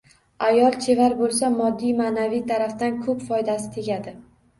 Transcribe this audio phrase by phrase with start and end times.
[0.43, 4.15] Ayol chevar bo‘lsa, moddiy, ma’naviy tarafdan ko‘p foydasi tegadi.